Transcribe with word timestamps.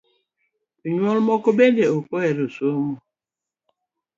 Jonyuol 0.81 1.19
moko 1.27 1.49
bende 1.59 1.83
ok 1.97 2.05
ohero 2.17 2.45
somo 2.55 2.93